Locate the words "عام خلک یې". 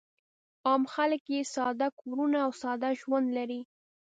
0.67-1.41